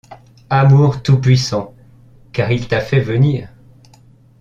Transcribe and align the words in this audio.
Amour 0.49 1.03
tout-puissant! 1.03 1.75
car 2.33 2.49
il 2.51 2.67
t’a 2.67 2.79
fait 2.81 3.01
venir. 3.01 3.49